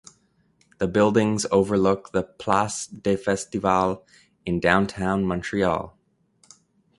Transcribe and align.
The 0.79 0.87
buildings 0.87 1.45
overlook 1.51 2.11
the 2.11 2.23
Place 2.23 2.87
des 2.87 3.17
Festivals 3.17 3.99
in 4.47 4.59
Downtown 4.59 5.23
Montreal. 5.25 5.95